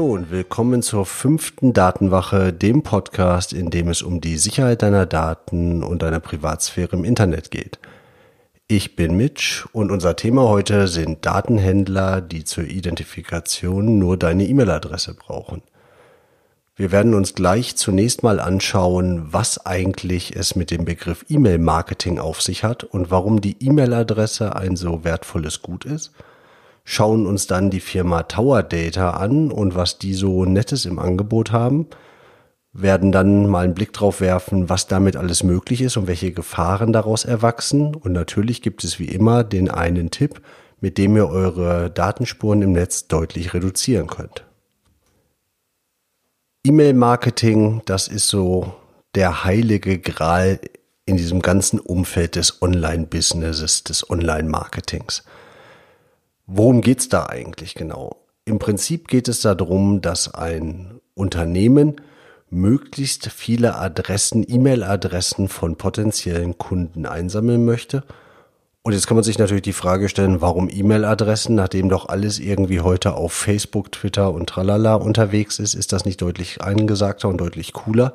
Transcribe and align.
Hallo 0.00 0.14
und 0.14 0.30
willkommen 0.30 0.80
zur 0.80 1.04
fünften 1.04 1.74
Datenwache, 1.74 2.54
dem 2.54 2.82
Podcast, 2.82 3.52
in 3.52 3.68
dem 3.68 3.88
es 3.90 4.00
um 4.00 4.22
die 4.22 4.38
Sicherheit 4.38 4.80
deiner 4.80 5.04
Daten 5.04 5.82
und 5.82 6.00
deiner 6.00 6.20
Privatsphäre 6.20 6.96
im 6.96 7.04
Internet 7.04 7.50
geht. 7.50 7.78
Ich 8.66 8.96
bin 8.96 9.14
Mitch 9.14 9.68
und 9.72 9.90
unser 9.90 10.16
Thema 10.16 10.48
heute 10.48 10.88
sind 10.88 11.26
Datenhändler, 11.26 12.22
die 12.22 12.44
zur 12.44 12.64
Identifikation 12.64 13.98
nur 13.98 14.16
deine 14.16 14.46
E-Mail-Adresse 14.46 15.12
brauchen. 15.12 15.60
Wir 16.76 16.92
werden 16.92 17.12
uns 17.12 17.34
gleich 17.34 17.76
zunächst 17.76 18.22
mal 18.22 18.40
anschauen, 18.40 19.34
was 19.34 19.66
eigentlich 19.66 20.34
es 20.34 20.56
mit 20.56 20.70
dem 20.70 20.86
Begriff 20.86 21.26
E-Mail-Marketing 21.28 22.18
auf 22.18 22.40
sich 22.40 22.64
hat 22.64 22.84
und 22.84 23.10
warum 23.10 23.42
die 23.42 23.58
E-Mail-Adresse 23.60 24.56
ein 24.56 24.76
so 24.76 25.04
wertvolles 25.04 25.60
Gut 25.60 25.84
ist– 25.84 26.12
schauen 26.90 27.24
uns 27.24 27.46
dann 27.46 27.70
die 27.70 27.78
Firma 27.78 28.24
Tower 28.24 28.64
Data 28.64 29.10
an 29.10 29.52
und 29.52 29.76
was 29.76 29.98
die 29.98 30.12
so 30.12 30.44
Nettes 30.44 30.86
im 30.86 30.98
Angebot 30.98 31.52
haben, 31.52 31.86
werden 32.72 33.12
dann 33.12 33.46
mal 33.46 33.64
einen 33.64 33.74
Blick 33.74 33.92
drauf 33.92 34.20
werfen, 34.20 34.68
was 34.68 34.88
damit 34.88 35.14
alles 35.14 35.44
möglich 35.44 35.82
ist 35.82 35.96
und 35.96 36.08
welche 36.08 36.32
Gefahren 36.32 36.92
daraus 36.92 37.24
erwachsen. 37.24 37.94
Und 37.94 38.10
natürlich 38.10 38.60
gibt 38.60 38.82
es 38.82 38.98
wie 38.98 39.04
immer 39.04 39.44
den 39.44 39.70
einen 39.70 40.10
Tipp, 40.10 40.42
mit 40.80 40.98
dem 40.98 41.14
ihr 41.14 41.28
eure 41.28 41.90
Datenspuren 41.90 42.60
im 42.60 42.72
Netz 42.72 43.06
deutlich 43.06 43.54
reduzieren 43.54 44.08
könnt. 44.08 44.44
E-Mail-Marketing, 46.66 47.82
das 47.84 48.08
ist 48.08 48.26
so 48.26 48.74
der 49.14 49.44
heilige 49.44 50.00
Gral 50.00 50.58
in 51.06 51.16
diesem 51.16 51.40
ganzen 51.40 51.78
Umfeld 51.78 52.34
des 52.34 52.60
Online-Businesses, 52.60 53.84
des 53.84 54.10
Online-Marketings. 54.10 55.22
Worum 56.52 56.80
geht's 56.80 57.08
da 57.08 57.26
eigentlich 57.26 57.76
genau? 57.76 58.16
Im 58.44 58.58
Prinzip 58.58 59.06
geht 59.06 59.28
es 59.28 59.40
darum, 59.40 60.00
dass 60.00 60.34
ein 60.34 61.00
Unternehmen 61.14 62.00
möglichst 62.48 63.30
viele 63.30 63.76
Adressen, 63.76 64.44
E-Mail-Adressen 64.48 65.46
von 65.46 65.76
potenziellen 65.76 66.58
Kunden 66.58 67.06
einsammeln 67.06 67.64
möchte. 67.64 68.02
Und 68.82 68.94
jetzt 68.94 69.06
kann 69.06 69.16
man 69.16 69.22
sich 69.22 69.38
natürlich 69.38 69.62
die 69.62 69.72
Frage 69.72 70.08
stellen, 70.08 70.40
warum 70.40 70.68
E-Mail-Adressen, 70.68 71.54
nachdem 71.54 71.88
doch 71.88 72.08
alles 72.08 72.40
irgendwie 72.40 72.80
heute 72.80 73.14
auf 73.14 73.32
Facebook, 73.32 73.92
Twitter 73.92 74.32
und 74.32 74.48
tralala 74.48 74.96
unterwegs 74.96 75.60
ist, 75.60 75.74
ist 75.74 75.92
das 75.92 76.04
nicht 76.04 76.20
deutlich 76.20 76.60
eingesagter 76.62 77.28
und 77.28 77.40
deutlich 77.40 77.72
cooler. 77.74 78.12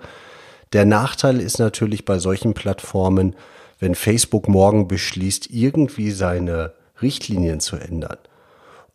Der 0.73 0.83
Nachteil 0.83 1.39
ist 1.39 1.57
natürlich 1.57 2.03
bei 2.03 2.19
solchen 2.19 2.53
Plattformen, 2.53 3.33
wenn 3.79 3.95
Facebook 3.95 4.49
morgen 4.49 4.89
beschließt, 4.89 5.49
irgendwie 5.51 6.11
seine 6.11 6.73
Richtlinien 7.01 7.59
zu 7.59 7.75
ändern 7.77 8.17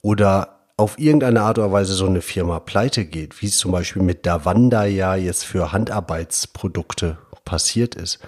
oder 0.02 0.60
auf 0.76 0.98
irgendeine 0.98 1.42
Art 1.42 1.58
oder 1.58 1.72
Weise 1.72 1.92
so 1.92 2.06
eine 2.06 2.22
Firma 2.22 2.58
pleite 2.58 3.04
geht, 3.04 3.42
wie 3.42 3.46
es 3.46 3.58
zum 3.58 3.70
Beispiel 3.70 4.02
mit 4.02 4.24
Davanda 4.24 4.84
ja 4.84 5.14
jetzt 5.14 5.44
für 5.44 5.72
Handarbeitsprodukte 5.72 7.18
passiert 7.44 7.94
ist, 7.94 8.18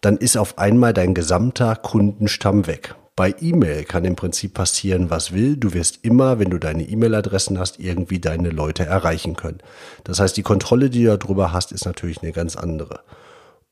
dann 0.00 0.16
ist 0.16 0.36
auf 0.36 0.56
einmal 0.58 0.94
dein 0.94 1.12
gesamter 1.12 1.76
Kundenstamm 1.76 2.66
weg. 2.66 2.94
Bei 3.16 3.34
E-Mail 3.38 3.84
kann 3.84 4.06
im 4.06 4.16
Prinzip 4.16 4.54
passieren, 4.54 5.10
was 5.10 5.32
will. 5.32 5.58
Du 5.58 5.74
wirst 5.74 5.98
immer, 6.02 6.38
wenn 6.38 6.48
du 6.48 6.56
deine 6.56 6.84
E-Mail-Adressen 6.84 7.58
hast, 7.58 7.78
irgendwie 7.78 8.18
deine 8.18 8.48
Leute 8.48 8.86
erreichen 8.86 9.36
können. 9.36 9.58
Das 10.04 10.20
heißt, 10.20 10.38
die 10.38 10.42
Kontrolle, 10.42 10.88
die 10.88 11.04
du 11.04 11.18
darüber 11.18 11.52
hast, 11.52 11.70
ist 11.70 11.84
natürlich 11.84 12.22
eine 12.22 12.32
ganz 12.32 12.56
andere. 12.56 13.00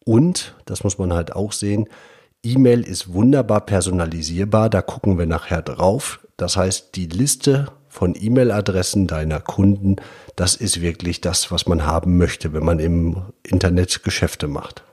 Und, 0.05 0.55
das 0.67 0.85
muss 0.85 0.99
man 0.99 1.15
halt 1.15 1.35
auch 1.35 1.53
sehen, 1.53 1.89
E-Mail 2.45 2.83
ist 2.83 3.13
wunderbar 3.13 3.63
personalisierbar, 3.63 4.71
da 4.71 4.81
gucken 4.81 5.19
wir 5.19 5.27
nachher 5.27 5.63
drauf. 5.63 6.21
Das 6.37 6.57
heißt, 6.57 6.95
die 6.95 7.07
Liste 7.07 7.67
von 7.89 8.15
E-Mail-Adressen 8.19 9.07
deiner 9.09 9.41
Kunden, 9.41 9.97
das 10.37 10.55
ist 10.55 10.81
wirklich 10.81 11.21
das, 11.21 11.51
was 11.51 11.67
man 11.67 11.85
haben 11.85 12.17
möchte, 12.17 12.53
wenn 12.53 12.65
man 12.65 12.79
im 12.79 13.23
Internet 13.43 14.05
Geschäfte 14.05 14.47
macht. 14.47 14.85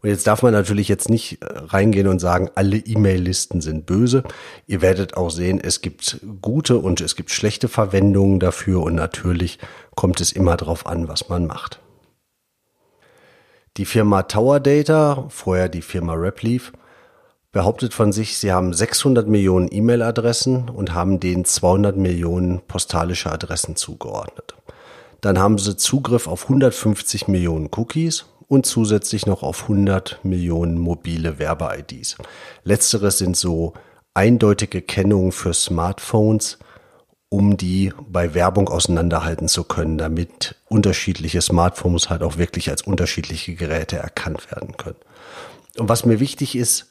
Und 0.00 0.10
jetzt 0.10 0.26
darf 0.26 0.42
man 0.42 0.52
natürlich 0.52 0.88
jetzt 0.88 1.08
nicht 1.08 1.42
äh, 1.42 1.46
reingehen 1.50 2.06
und 2.06 2.20
sagen, 2.20 2.50
alle 2.54 2.76
E-Mail-Listen 2.76 3.60
sind 3.60 3.86
böse. 3.86 4.22
Ihr 4.66 4.80
werdet 4.80 5.16
auch 5.16 5.30
sehen, 5.30 5.60
es 5.60 5.80
gibt 5.80 6.20
gute 6.40 6.78
und 6.78 7.00
es 7.00 7.16
gibt 7.16 7.30
schlechte 7.30 7.68
Verwendungen 7.68 8.38
dafür 8.38 8.82
und 8.82 8.94
natürlich 8.94 9.58
kommt 9.96 10.20
es 10.20 10.30
immer 10.30 10.56
darauf 10.56 10.86
an, 10.86 11.08
was 11.08 11.28
man 11.28 11.46
macht. 11.46 11.80
Die 13.78 13.84
Firma 13.84 14.24
Tower 14.24 14.58
Data, 14.58 15.26
vorher 15.28 15.68
die 15.68 15.82
Firma 15.82 16.14
Repleaf, 16.14 16.72
behauptet 17.52 17.94
von 17.94 18.10
sich, 18.10 18.36
sie 18.36 18.52
haben 18.52 18.72
600 18.72 19.28
Millionen 19.28 19.68
E-Mail-Adressen 19.70 20.68
und 20.68 20.94
haben 20.94 21.20
denen 21.20 21.44
200 21.44 21.96
Millionen 21.96 22.60
postalische 22.66 23.30
Adressen 23.30 23.76
zugeordnet. 23.76 24.56
Dann 25.20 25.38
haben 25.38 25.58
sie 25.58 25.76
Zugriff 25.76 26.26
auf 26.26 26.44
150 26.44 27.28
Millionen 27.28 27.70
Cookies 27.76 28.26
und 28.48 28.66
zusätzlich 28.66 29.26
noch 29.26 29.44
auf 29.44 29.62
100 29.62 30.24
Millionen 30.24 30.76
mobile 30.76 31.38
Werbe-IDs. 31.38 32.16
Letzteres 32.64 33.18
sind 33.18 33.36
so 33.36 33.74
eindeutige 34.12 34.82
Kennungen 34.82 35.30
für 35.30 35.54
Smartphones, 35.54 36.58
um 37.30 37.56
die 37.56 37.92
bei 38.08 38.34
Werbung 38.34 38.68
auseinanderhalten 38.68 39.48
zu 39.48 39.64
können, 39.64 39.98
damit 39.98 40.56
unterschiedliche 40.68 41.42
Smartphones 41.42 42.08
halt 42.08 42.22
auch 42.22 42.38
wirklich 42.38 42.70
als 42.70 42.82
unterschiedliche 42.82 43.54
Geräte 43.54 43.96
erkannt 43.96 44.50
werden 44.50 44.76
können. 44.76 44.96
Und 45.78 45.88
was 45.88 46.06
mir 46.06 46.20
wichtig 46.20 46.56
ist, 46.56 46.86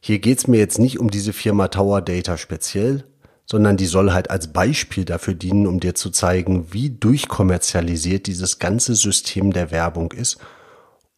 hier 0.00 0.20
geht's 0.20 0.46
mir 0.46 0.58
jetzt 0.58 0.78
nicht 0.78 0.98
um 0.98 1.10
diese 1.10 1.32
Firma 1.32 1.68
Tower 1.68 2.00
Data 2.00 2.38
speziell, 2.38 3.04
sondern 3.44 3.76
die 3.76 3.86
soll 3.86 4.12
halt 4.12 4.30
als 4.30 4.52
Beispiel 4.52 5.04
dafür 5.04 5.34
dienen, 5.34 5.66
um 5.66 5.80
dir 5.80 5.94
zu 5.94 6.10
zeigen, 6.10 6.72
wie 6.72 6.90
durchkommerzialisiert 6.90 8.26
dieses 8.26 8.58
ganze 8.58 8.94
System 8.94 9.52
der 9.52 9.70
Werbung 9.70 10.12
ist. 10.12 10.38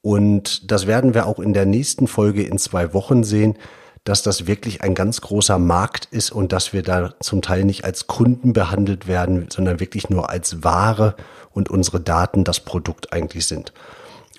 Und 0.02 0.70
das 0.70 0.86
werden 0.86 1.12
wir 1.12 1.26
auch 1.26 1.40
in 1.40 1.52
der 1.52 1.66
nächsten 1.66 2.06
Folge 2.06 2.42
in 2.42 2.58
zwei 2.58 2.94
Wochen 2.94 3.22
sehen, 3.22 3.56
dass 4.04 4.22
das 4.22 4.46
wirklich 4.46 4.82
ein 4.82 4.94
ganz 4.94 5.20
großer 5.20 5.58
Markt 5.58 6.06
ist 6.06 6.30
und 6.30 6.52
dass 6.52 6.72
wir 6.72 6.82
da 6.82 7.14
zum 7.20 7.42
Teil 7.42 7.64
nicht 7.64 7.84
als 7.84 8.06
Kunden 8.06 8.52
behandelt 8.52 9.06
werden, 9.06 9.48
sondern 9.50 9.80
wirklich 9.80 10.08
nur 10.08 10.30
als 10.30 10.64
Ware 10.64 11.16
und 11.52 11.70
unsere 11.70 12.00
Daten 12.00 12.44
das 12.44 12.60
Produkt 12.60 13.12
eigentlich 13.12 13.46
sind. 13.46 13.72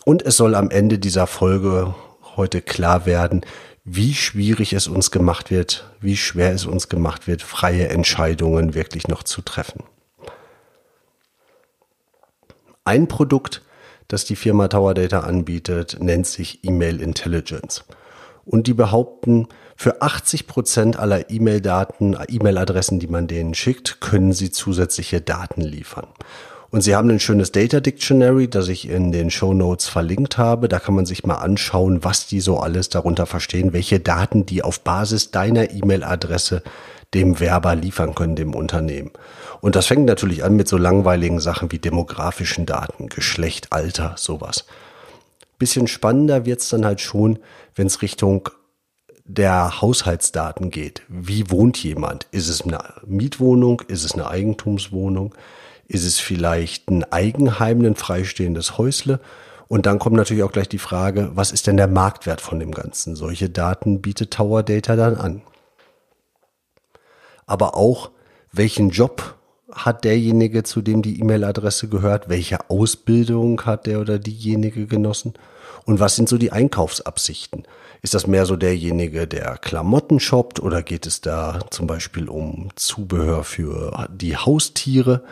Und 0.04 0.24
es 0.24 0.38
soll 0.38 0.56
am 0.56 0.72
Ende 0.72 0.98
dieser 0.98 1.28
Folge 1.28 1.94
heute 2.36 2.62
klar 2.62 3.06
werden, 3.06 3.42
wie 3.84 4.14
schwierig 4.14 4.74
es 4.74 4.88
uns 4.88 5.12
gemacht 5.12 5.52
wird, 5.52 5.90
wie 6.00 6.18
schwer 6.18 6.54
es 6.54 6.66
uns 6.66 6.90
gemacht 6.90 7.28
wird, 7.28 7.42
freie 7.42 7.90
Entscheidungen 7.90 8.74
wirklich 8.74 9.08
noch 9.08 9.24
zu 9.24 9.42
treffen. 9.42 9.84
Ein 12.84 13.08
Produkt, 13.08 13.62
das 14.08 14.26
die 14.26 14.36
Firma 14.36 14.68
Tower 14.68 14.96
Data 14.96 15.20
anbietet, 15.22 15.98
nennt 16.00 16.26
sich 16.26 16.64
Email 16.64 17.00
Intelligence 17.00 17.84
und 18.46 18.68
die 18.68 18.74
behaupten, 18.74 19.47
für 19.75 20.02
80 20.02 20.46
Prozent 20.46 21.00
aller 21.00 21.31
E-Mail-Daten, 21.31 22.16
E-Mail-Adressen, 22.28 23.00
die 23.00 23.07
man 23.07 23.28
denen 23.28 23.53
schickt, 23.53 24.00
können 24.00 24.31
sie 24.31 24.52
zusätzliche 24.52 25.22
Daten 25.22 25.62
liefern. 25.62 26.07
Und 26.69 26.81
sie 26.81 26.96
haben 26.96 27.09
ein 27.09 27.19
schönes 27.19 27.51
Data 27.51 27.81
Dictionary, 27.81 28.47
das 28.47 28.69
ich 28.69 28.88
in 28.88 29.12
den 29.12 29.30
Show 29.30 29.53
Notes 29.53 29.89
verlinkt 29.89 30.38
habe. 30.38 30.69
Da 30.69 30.80
kann 30.80 30.95
man 30.95 31.06
sich 31.06 31.25
mal 31.25 31.36
anschauen, 31.36 32.04
was 32.04 32.27
die 32.27 32.39
so 32.39 32.60
alles 32.60 32.88
darunter 32.88 33.25
verstehen, 33.25 33.74
welche 33.74 34.00
Daten 34.00 34.45
die 34.45 34.63
auf 34.63 34.80
Basis 34.80 35.31
deiner 35.31 35.71
E-Mail-Adresse 35.71 36.63
dem 37.13 37.42
Werber 37.42 37.75
liefern 37.75 38.16
können, 38.16 38.38
dem 38.38 38.56
Unternehmen. 38.56 39.12
Und 39.60 39.75
das 39.75 39.88
fängt 39.88 40.06
natürlich 40.06 40.45
an 40.45 40.56
mit 40.56 40.69
so 40.69 40.77
langweiligen 40.77 41.42
Sachen 41.42 41.71
wie 41.74 41.80
demografischen 41.80 42.66
Daten, 42.66 43.10
Geschlecht, 43.10 43.74
Alter, 43.74 44.16
sowas. 44.18 44.66
Bisschen 45.62 45.86
spannender 45.86 46.48
wird's 46.48 46.69
dann 46.69 46.86
halt 46.86 47.02
schon, 47.02 47.38
wenn 47.75 47.86
es 47.86 48.02
Richtung 48.02 48.50
der 49.25 49.80
Haushaltsdaten 49.80 50.72
geht. 50.72 51.04
Wie 51.08 51.52
wohnt 51.52 51.78
jemand? 51.84 52.25
Ist 52.31 52.50
es 52.50 52.63
eine 52.63 52.80
Mietwohnung? 53.06 53.81
Ist 53.81 54.04
es 54.04 54.13
eine 54.13 54.28
Eigentumswohnung? 54.28 55.36
Ist 55.88 56.04
es 56.04 56.18
vielleicht 56.18 56.90
ein 56.90 57.04
Eigenheim, 57.12 57.86
ein 57.86 57.96
freistehendes 57.96 58.80
Häusle? 58.80 59.19
Und 59.68 59.86
dann 59.86 60.00
kommt 60.00 60.16
natürlich 60.16 60.42
auch 60.42 60.52
gleich 60.52 60.68
die 60.68 60.80
Frage, 60.80 61.30
was 61.36 61.52
ist 61.52 61.68
denn 61.68 61.78
der 61.78 61.88
Marktwert 61.88 62.42
von 62.42 62.60
dem 62.60 62.72
Ganzen? 62.72 63.16
Solche 63.16 63.48
Daten 63.48 64.02
bietet 64.02 64.31
Tower 64.31 64.64
Data 64.64 64.96
dann 64.96 65.16
an. 65.16 65.44
Aber 67.46 67.78
auch, 67.78 68.10
welchen 68.52 68.90
Job 68.90 69.36
hat 69.73 70.03
derjenige, 70.03 70.63
zu 70.63 70.81
dem 70.81 71.01
die 71.01 71.19
E-Mail-Adresse 71.19 71.88
gehört? 71.88 72.29
Welche 72.29 72.69
Ausbildung 72.69 73.62
hat 73.65 73.85
der 73.85 74.00
oder 74.00 74.19
diejenige 74.19 74.88
genossen? 74.88 75.33
Und 75.85 76.00
was 76.00 76.15
sind 76.15 76.29
so 76.29 76.38
die 76.38 76.51
Einkaufsabsichten? 76.51 77.63
Ist 78.01 78.13
das 78.13 78.27
mehr 78.27 78.45
so 78.45 78.56
derjenige, 78.56 79.27
der 79.27 79.57
Klamotten 79.57 80.19
shoppt 80.19 80.59
oder 80.59 80.81
geht 80.81 81.06
es 81.06 81.21
da 81.21 81.59
zum 81.69 81.88
Beispiel 81.88 82.29
um 82.29 82.69
Zubehör 82.75 83.44
für 83.44 84.07
die 84.09 84.35
Haustiere? 84.38 85.23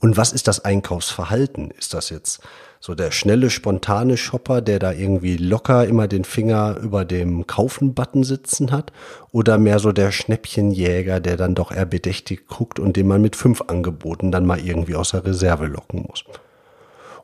Und 0.00 0.16
was 0.16 0.32
ist 0.32 0.48
das 0.48 0.64
Einkaufsverhalten? 0.64 1.70
Ist 1.70 1.94
das 1.94 2.10
jetzt 2.10 2.40
so 2.84 2.96
der 2.96 3.12
schnelle, 3.12 3.48
spontane 3.48 4.16
Shopper, 4.16 4.60
der 4.60 4.80
da 4.80 4.90
irgendwie 4.90 5.36
locker 5.36 5.86
immer 5.86 6.08
den 6.08 6.24
Finger 6.24 6.78
über 6.82 7.04
dem 7.04 7.46
Kaufen-Button 7.46 8.24
sitzen 8.24 8.72
hat? 8.72 8.92
Oder 9.30 9.56
mehr 9.56 9.78
so 9.78 9.92
der 9.92 10.10
Schnäppchenjäger, 10.10 11.20
der 11.20 11.36
dann 11.36 11.54
doch 11.54 11.70
eher 11.70 11.86
bedächtig 11.86 12.48
guckt 12.48 12.80
und 12.80 12.96
den 12.96 13.06
man 13.06 13.22
mit 13.22 13.36
fünf 13.36 13.62
Angeboten 13.68 14.32
dann 14.32 14.46
mal 14.46 14.58
irgendwie 14.58 14.96
aus 14.96 15.12
der 15.12 15.24
Reserve 15.24 15.66
locken 15.66 16.06
muss? 16.08 16.24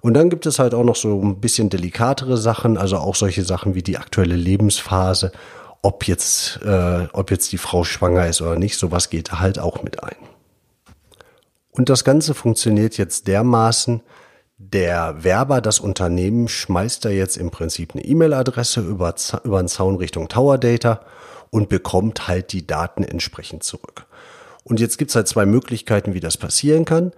Und 0.01 0.15
dann 0.15 0.31
gibt 0.31 0.47
es 0.47 0.61
halt 0.61 0.75
auch 0.75 0.85
noch 0.85 0.95
so 0.95 1.21
ein 1.21 1.41
bisschen 1.41 1.71
delikatere 1.71 2.37
Sachen, 2.37 2.79
also 2.79 2.99
auch 2.99 3.17
solche 3.17 3.43
Sachen 3.43 3.75
wie 3.75 3.83
die 3.83 3.99
aktuelle 3.99 4.37
Lebensphase, 4.37 5.33
ob 5.83 6.07
jetzt, 6.07 6.61
äh, 6.63 7.09
ob 7.13 7.33
jetzt 7.33 7.51
die 7.51 7.59
Frau 7.59 7.83
schwanger 7.83 8.29
ist 8.29 8.41
oder 8.41 8.57
nicht, 8.57 8.79
sowas 8.79 9.11
geht 9.11 9.33
halt 9.33 9.59
auch 9.59 9.83
mit 9.83 10.05
ein. 10.05 10.15
Und 11.73 11.89
das 11.89 12.05
Ganze 12.05 12.35
funktioniert 12.35 12.97
jetzt 12.97 13.27
dermaßen, 13.27 14.03
der 14.59 15.23
Werber, 15.23 15.61
das 15.61 15.79
Unternehmen, 15.79 16.49
schmeißt 16.49 17.05
da 17.05 17.11
jetzt 17.11 17.37
im 17.37 17.51
Prinzip 17.51 17.95
eine 17.95 18.05
E-Mail-Adresse 18.05 18.81
über, 18.81 19.15
über 19.45 19.59
einen 19.61 19.69
Zaun 19.69 19.97
Richtung 19.97 20.29
Tower 20.29 20.59
Data 20.59 21.01
und 21.51 21.69
bekommt 21.69 22.27
halt 22.27 22.53
die 22.53 22.67
Daten 22.67 23.05
entsprechend 23.05 23.63
zurück. 23.63 24.07
Und 24.65 24.81
jetzt 24.81 24.99
gibt's 24.99 25.15
halt 25.15 25.29
zwei 25.29 25.47
Möglichkeiten, 25.47 26.13
wie 26.13 26.21
das 26.21 26.37
passieren 26.37 26.85
kann. 26.85 27.13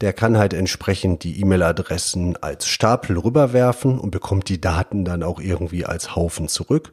Der 0.00 0.12
kann 0.12 0.36
halt 0.36 0.52
entsprechend 0.52 1.24
die 1.24 1.40
E-Mail-Adressen 1.40 2.36
als 2.42 2.68
Stapel 2.68 3.18
rüberwerfen 3.18 3.98
und 3.98 4.10
bekommt 4.10 4.48
die 4.48 4.60
Daten 4.60 5.04
dann 5.04 5.22
auch 5.22 5.40
irgendwie 5.40 5.86
als 5.86 6.14
Haufen 6.14 6.48
zurück. 6.48 6.92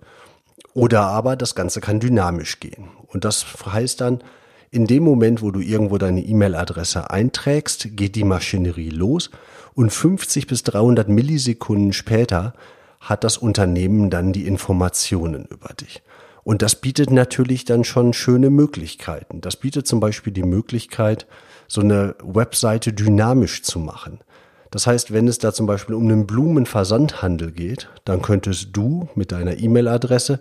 Oder 0.73 1.01
aber 1.01 1.35
das 1.35 1.53
Ganze 1.53 1.81
kann 1.81 1.99
dynamisch 1.99 2.61
gehen. 2.61 2.89
Und 3.07 3.25
das 3.25 3.45
heißt 3.65 3.99
dann, 3.99 4.23
in 4.69 4.87
dem 4.87 5.03
Moment, 5.03 5.41
wo 5.41 5.51
du 5.51 5.59
irgendwo 5.59 5.97
deine 5.97 6.21
E-Mail-Adresse 6.21 7.09
einträgst, 7.09 7.97
geht 7.97 8.15
die 8.15 8.23
Maschinerie 8.23 8.89
los 8.89 9.29
und 9.73 9.91
50 9.91 10.47
bis 10.47 10.63
300 10.63 11.09
Millisekunden 11.09 11.93
später 11.93 12.53
hat 12.99 13.23
das 13.23 13.37
Unternehmen 13.37 14.09
dann 14.09 14.33
die 14.33 14.45
Informationen 14.45 15.45
über 15.45 15.73
dich. 15.73 16.03
Und 16.43 16.61
das 16.61 16.75
bietet 16.75 17.11
natürlich 17.11 17.65
dann 17.65 17.83
schon 17.83 18.13
schöne 18.13 18.49
Möglichkeiten. 18.49 19.41
Das 19.41 19.55
bietet 19.55 19.87
zum 19.87 19.99
Beispiel 19.99 20.33
die 20.33 20.43
Möglichkeit, 20.43 21.27
so 21.67 21.81
eine 21.81 22.15
Webseite 22.23 22.93
dynamisch 22.93 23.61
zu 23.63 23.79
machen. 23.79 24.19
Das 24.71 24.87
heißt, 24.87 25.13
wenn 25.13 25.27
es 25.27 25.37
da 25.37 25.53
zum 25.53 25.67
Beispiel 25.67 25.95
um 25.95 26.03
einen 26.03 26.25
Blumenversandhandel 26.25 27.51
geht, 27.51 27.89
dann 28.05 28.21
könntest 28.21 28.69
du 28.71 29.09
mit 29.15 29.31
deiner 29.31 29.57
E-Mail-Adresse 29.57 30.39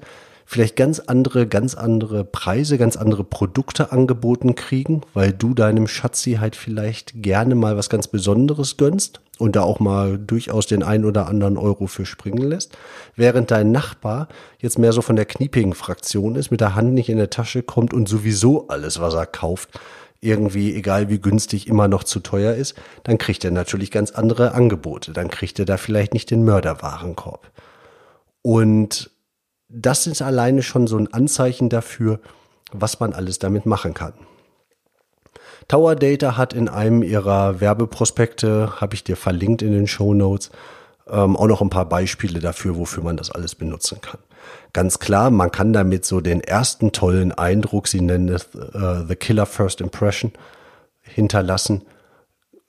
vielleicht 0.50 0.74
ganz 0.74 0.98
andere, 0.98 1.46
ganz 1.46 1.76
andere 1.76 2.24
Preise, 2.24 2.76
ganz 2.76 2.96
andere 2.96 3.22
Produkte 3.22 3.92
angeboten 3.92 4.56
kriegen, 4.56 5.02
weil 5.14 5.32
du 5.32 5.54
deinem 5.54 5.86
Schatzi 5.86 6.38
halt 6.40 6.56
vielleicht 6.56 7.22
gerne 7.22 7.54
mal 7.54 7.76
was 7.76 7.88
ganz 7.88 8.08
Besonderes 8.08 8.76
gönnst 8.76 9.20
und 9.38 9.54
da 9.54 9.62
auch 9.62 9.78
mal 9.78 10.18
durchaus 10.18 10.66
den 10.66 10.82
ein 10.82 11.04
oder 11.04 11.28
anderen 11.28 11.56
Euro 11.56 11.86
für 11.86 12.04
springen 12.04 12.42
lässt, 12.42 12.76
während 13.14 13.52
dein 13.52 13.70
Nachbar 13.70 14.26
jetzt 14.58 14.76
mehr 14.76 14.92
so 14.92 15.02
von 15.02 15.14
der 15.14 15.24
kniepigen 15.24 15.72
Fraktion 15.72 16.34
ist, 16.34 16.50
mit 16.50 16.60
der 16.60 16.74
Hand 16.74 16.94
nicht 16.94 17.10
in 17.10 17.18
der 17.18 17.30
Tasche 17.30 17.62
kommt 17.62 17.94
und 17.94 18.08
sowieso 18.08 18.66
alles, 18.66 18.98
was 18.98 19.14
er 19.14 19.26
kauft, 19.26 19.78
irgendwie, 20.20 20.74
egal 20.74 21.10
wie 21.10 21.20
günstig, 21.20 21.68
immer 21.68 21.86
noch 21.86 22.02
zu 22.02 22.18
teuer 22.18 22.54
ist, 22.54 22.74
dann 23.04 23.18
kriegt 23.18 23.44
er 23.44 23.52
natürlich 23.52 23.92
ganz 23.92 24.10
andere 24.10 24.52
Angebote. 24.52 25.12
Dann 25.12 25.30
kriegt 25.30 25.60
er 25.60 25.64
da 25.64 25.76
vielleicht 25.76 26.12
nicht 26.12 26.28
den 26.28 26.42
Mörderwarenkorb. 26.44 27.52
Und 28.42 29.12
das 29.70 30.06
ist 30.06 30.20
alleine 30.20 30.62
schon 30.62 30.86
so 30.86 30.98
ein 30.98 31.12
Anzeichen 31.12 31.68
dafür, 31.68 32.20
was 32.72 33.00
man 33.00 33.12
alles 33.12 33.38
damit 33.38 33.66
machen 33.66 33.94
kann. 33.94 34.12
Tower 35.68 35.94
Data 35.94 36.36
hat 36.36 36.52
in 36.52 36.68
einem 36.68 37.02
ihrer 37.02 37.60
Werbeprospekte, 37.60 38.80
habe 38.80 38.94
ich 38.94 39.04
dir 39.04 39.16
verlinkt 39.16 39.62
in 39.62 39.72
den 39.72 39.86
Show 39.86 40.14
Notes, 40.14 40.50
ähm, 41.08 41.36
auch 41.36 41.46
noch 41.46 41.62
ein 41.62 41.70
paar 41.70 41.88
Beispiele 41.88 42.40
dafür, 42.40 42.76
wofür 42.76 43.04
man 43.04 43.16
das 43.16 43.30
alles 43.30 43.54
benutzen 43.54 44.00
kann. 44.00 44.20
Ganz 44.72 44.98
klar, 44.98 45.30
man 45.30 45.52
kann 45.52 45.72
damit 45.72 46.04
so 46.04 46.20
den 46.20 46.40
ersten 46.40 46.92
tollen 46.92 47.30
Eindruck, 47.30 47.86
sie 47.86 48.00
nennen 48.00 48.28
es 48.28 48.48
äh, 48.54 49.06
The 49.06 49.16
Killer 49.16 49.46
First 49.46 49.80
Impression, 49.80 50.32
hinterlassen 51.02 51.82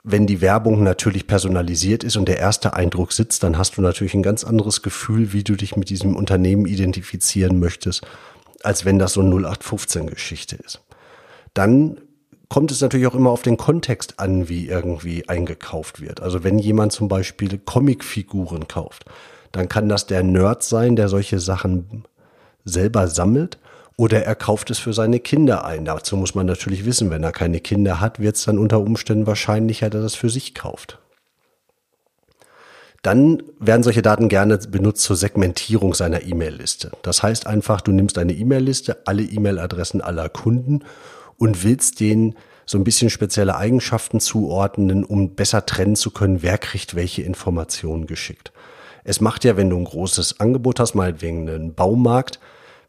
wenn 0.03 0.25
die 0.25 0.41
Werbung 0.41 0.83
natürlich 0.83 1.27
personalisiert 1.27 2.03
ist 2.03 2.17
und 2.17 2.27
der 2.27 2.39
erste 2.39 2.73
Eindruck 2.73 3.13
sitzt, 3.13 3.43
dann 3.43 3.57
hast 3.57 3.77
du 3.77 3.81
natürlich 3.81 4.15
ein 4.15 4.23
ganz 4.23 4.43
anderes 4.43 4.81
Gefühl, 4.81 5.31
wie 5.31 5.43
du 5.43 5.55
dich 5.55 5.75
mit 5.75 5.89
diesem 5.89 6.15
Unternehmen 6.15 6.65
identifizieren 6.65 7.59
möchtest, 7.59 8.01
als 8.63 8.83
wenn 8.83 8.97
das 8.97 9.13
so 9.13 9.21
eine 9.21 9.35
0815-Geschichte 9.35 10.55
ist. 10.55 10.81
Dann 11.53 11.97
kommt 12.49 12.71
es 12.71 12.81
natürlich 12.81 13.07
auch 13.07 13.15
immer 13.15 13.29
auf 13.29 13.43
den 13.43 13.57
Kontext 13.57 14.19
an, 14.19 14.49
wie 14.49 14.67
irgendwie 14.67 15.29
eingekauft 15.29 16.01
wird. 16.01 16.19
Also 16.21 16.43
wenn 16.43 16.57
jemand 16.57 16.93
zum 16.93 17.07
Beispiel 17.07 17.59
Comicfiguren 17.59 18.67
kauft, 18.67 19.05
dann 19.51 19.69
kann 19.69 19.87
das 19.87 20.07
der 20.07 20.23
Nerd 20.23 20.63
sein, 20.63 20.95
der 20.95 21.09
solche 21.09 21.39
Sachen 21.39 22.05
selber 22.65 23.07
sammelt 23.07 23.59
oder 23.97 24.23
er 24.23 24.35
kauft 24.35 24.71
es 24.71 24.79
für 24.79 24.93
seine 24.93 25.19
Kinder 25.19 25.65
ein. 25.65 25.85
Dazu 25.85 26.17
muss 26.17 26.35
man 26.35 26.45
natürlich 26.45 26.85
wissen, 26.85 27.09
wenn 27.09 27.23
er 27.23 27.31
keine 27.31 27.59
Kinder 27.59 27.99
hat, 27.99 28.19
wird 28.19 28.35
es 28.35 28.45
dann 28.45 28.57
unter 28.57 28.79
Umständen 28.79 29.27
wahrscheinlicher, 29.27 29.89
dass 29.89 30.01
er 30.01 30.05
es 30.05 30.15
für 30.15 30.29
sich 30.29 30.55
kauft. 30.55 30.99
Dann 33.01 33.41
werden 33.59 33.81
solche 33.81 34.03
Daten 34.03 34.29
gerne 34.29 34.57
benutzt 34.59 35.01
zur 35.03 35.15
Segmentierung 35.15 35.95
seiner 35.95 36.23
E-Mail-Liste. 36.23 36.91
Das 37.01 37.23
heißt 37.23 37.47
einfach, 37.47 37.81
du 37.81 37.91
nimmst 37.91 38.17
eine 38.19 38.33
E-Mail-Liste, 38.33 39.07
alle 39.07 39.23
E-Mail-Adressen 39.23 40.01
aller 40.01 40.29
Kunden 40.29 40.83
und 41.37 41.63
willst 41.63 41.99
denen 41.99 42.35
so 42.67 42.77
ein 42.77 42.83
bisschen 42.83 43.09
spezielle 43.09 43.55
Eigenschaften 43.55 44.19
zuordnen, 44.19 45.03
um 45.03 45.33
besser 45.33 45.65
trennen 45.65 45.95
zu 45.95 46.11
können, 46.11 46.43
wer 46.43 46.59
kriegt 46.59 46.95
welche 46.95 47.23
Informationen 47.23 48.05
geschickt. 48.05 48.51
Es 49.03 49.19
macht 49.19 49.43
ja, 49.43 49.57
wenn 49.57 49.71
du 49.71 49.77
ein 49.77 49.85
großes 49.85 50.39
Angebot 50.39 50.79
hast, 50.79 50.93
meinetwegen 50.93 51.49
einen 51.49 51.73
Baumarkt, 51.73 52.39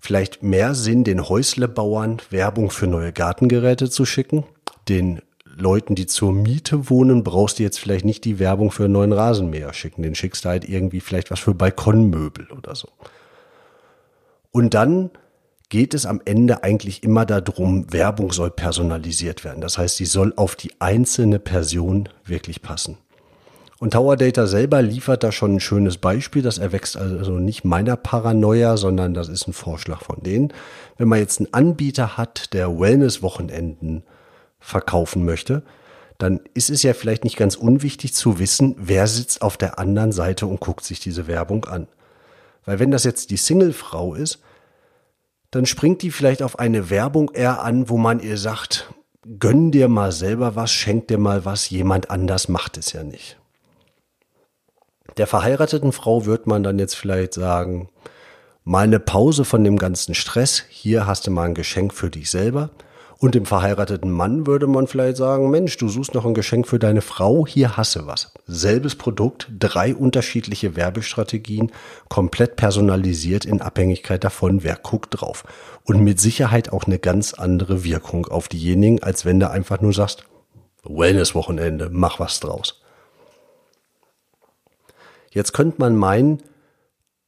vielleicht 0.03 0.43
mehr 0.43 0.75
Sinn, 0.75 1.05
den 1.05 1.29
Häuslebauern 1.29 2.21
Werbung 2.31 2.71
für 2.71 2.89
neue 2.89 3.13
Gartengeräte 3.13 3.89
zu 3.89 4.05
schicken. 4.05 4.43
Den 4.89 5.23
Leuten, 5.45 5.95
die 5.95 6.07
zur 6.07 6.33
Miete 6.33 6.91
wohnen, 6.91 7.23
brauchst 7.23 7.59
du 7.59 7.63
jetzt 7.63 7.79
vielleicht 7.79 8.05
nicht 8.05 8.25
die 8.25 8.41
Werbung 8.41 8.73
für 8.73 8.85
einen 8.85 8.95
neuen 8.95 9.13
Rasenmäher 9.13 9.73
schicken. 9.73 10.03
Den 10.03 10.17
schickst 10.17 10.45
du 10.45 10.49
halt 10.49 10.69
irgendwie 10.69 11.01
vielleicht 11.01 11.31
was 11.31 11.39
für 11.39 11.55
Balkonmöbel 11.55 12.49
oder 12.51 12.75
so. 12.75 12.89
Und 14.51 14.75
dann 14.75 15.11
geht 15.69 15.95
es 15.95 16.05
am 16.05 16.21
Ende 16.25 16.65
eigentlich 16.65 17.05
immer 17.05 17.25
darum, 17.25 17.93
Werbung 17.93 18.33
soll 18.33 18.51
personalisiert 18.51 19.45
werden. 19.45 19.61
Das 19.61 19.79
heißt, 19.79 19.97
sie 19.97 20.05
soll 20.05 20.35
auf 20.37 20.57
die 20.57 20.73
einzelne 20.81 21.39
Person 21.39 22.09
wirklich 22.25 22.61
passen. 22.61 22.99
Und 23.83 23.95
Tower 23.95 24.17
Data 24.17 24.47
selber 24.47 24.81
liefert 24.81 25.25
da 25.25 25.33
schon 25.33 25.57
ein 25.57 25.61
schönes 25.61 25.97
Beispiel. 25.97 26.41
Das 26.41 26.59
erwächst 26.59 26.97
also 26.97 27.33
nicht 27.41 27.65
meiner 27.65 27.97
Paranoia, 27.97 28.77
sondern 28.77 29.13
das 29.13 29.29
ist 29.29 29.49
ein 29.49 29.53
Vorschlag 29.53 30.05
von 30.05 30.23
denen. 30.23 30.53
Wenn 30.99 31.09
man 31.09 31.19
jetzt 31.19 31.41
einen 31.41 31.53
Anbieter 31.53 32.17
hat, 32.17 32.53
der 32.53 32.79
Wellness-Wochenenden 32.79 34.05
verkaufen 34.61 35.25
möchte, 35.25 35.65
dann 36.19 36.39
ist 36.55 36.71
es 36.71 36.85
ja 36.85 36.95
vielleicht 36.95 37.25
nicht 37.25 37.37
ganz 37.37 37.57
unwichtig 37.57 38.15
zu 38.15 38.39
wissen, 38.39 38.77
wer 38.79 39.09
sitzt 39.09 39.43
auf 39.43 39.57
der 39.57 39.81
anderen 39.81 40.13
Seite 40.13 40.47
und 40.47 40.61
guckt 40.61 40.85
sich 40.85 41.01
diese 41.01 41.27
Werbung 41.27 41.65
an. 41.65 41.89
Weil 42.65 42.79
wenn 42.79 42.93
das 42.93 43.03
jetzt 43.03 43.31
die 43.31 43.37
Single-Frau 43.37 44.15
ist, 44.15 44.39
dann 45.51 45.67
springt 45.67 46.03
die 46.03 46.13
vielleicht 46.13 46.45
auf 46.45 46.57
eine 46.61 46.89
Werbung 46.89 47.33
eher 47.35 47.65
an, 47.65 47.89
wo 47.89 47.99
man 47.99 48.21
ihr 48.21 48.39
sagt, 48.39 48.95
gönn 49.41 49.73
dir 49.73 49.89
mal 49.89 50.13
selber 50.13 50.55
was, 50.55 50.71
schenk 50.71 51.09
dir 51.09 51.19
mal 51.19 51.45
was, 51.45 51.69
jemand 51.69 52.13
anders 52.13 52.49
macht 52.49 52.79
es 52.79 52.93
ja 52.93 53.03
nicht. 53.03 53.42
Der 55.17 55.27
verheirateten 55.27 55.93
Frau 55.93 56.27
wird 56.27 56.47
man 56.47 56.63
dann 56.63 56.79
jetzt 56.79 56.95
vielleicht 56.95 57.35
sagen, 57.35 57.89
mal 58.65 58.85
eine 58.85 59.01
Pause 59.01 59.45
von 59.45 59.65
dem 59.65 59.79
ganzen 59.79 60.15
Stress, 60.15 60.65
hier 60.69 61.07
hast 61.07 61.27
du 61.27 61.31
mal 61.31 61.45
ein 61.45 61.55
Geschenk 61.55 61.93
für 61.93 62.11
dich 62.11 62.31
selber. 62.31 62.71
Und 63.19 63.37
dem 63.37 63.47
verheirateten 63.47 64.11
Mann 64.11 64.49
würde 64.49 64.67
man 64.67 64.89
vielleicht 64.89 65.17
sagen, 65.17 65.49
Mensch, 65.49 65.77
du 65.77 65.89
suchst 65.89 66.13
noch 66.13 66.27
ein 66.27 66.35
Geschenk 66.35 66.67
für 66.67 66.81
deine 66.81 67.03
Frau, 67.03 67.47
hier 67.47 67.77
hast 67.77 67.95
du 67.95 68.05
was. 68.05 68.33
Selbes 68.49 68.97
Produkt, 68.97 69.49
drei 69.57 69.95
unterschiedliche 69.95 70.75
Werbestrategien, 70.75 71.71
komplett 72.09 72.57
personalisiert 72.57 73.45
in 73.45 73.63
Abhängigkeit 73.63 74.25
davon, 74.25 74.65
wer 74.65 74.75
guckt 74.75 75.21
drauf. 75.21 75.45
Und 75.85 76.03
mit 76.03 76.19
Sicherheit 76.19 76.73
auch 76.73 76.89
eine 76.89 76.99
ganz 76.99 77.33
andere 77.33 77.85
Wirkung 77.85 78.27
auf 78.27 78.49
diejenigen, 78.49 79.05
als 79.05 79.25
wenn 79.25 79.39
du 79.39 79.49
einfach 79.49 79.81
nur 79.81 79.93
sagst, 79.93 80.25
Wellness-Wochenende, 80.83 81.91
mach 81.93 82.19
was 82.19 82.41
draus. 82.41 82.83
Jetzt 85.33 85.53
könnte 85.53 85.77
man 85.79 85.97
meinen, 85.97 86.43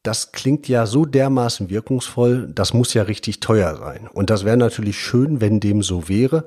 das 0.03 0.33
klingt 0.33 0.69
ja 0.69 0.85
so 0.85 1.07
dermaßen 1.07 1.71
wirkungsvoll, 1.71 2.51
das 2.55 2.75
muss 2.75 2.93
ja 2.93 3.05
richtig 3.05 3.41
teuer 3.41 3.77
sein. 3.77 4.09
Und 4.13 4.29
das 4.29 4.45
wäre 4.45 4.59
natürlich 4.59 4.99
schön, 4.99 5.41
wenn 5.41 5.61
dem 5.61 5.83
so 5.83 6.09
wäre. 6.09 6.45